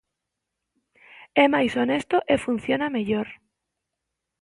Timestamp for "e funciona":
2.33-2.93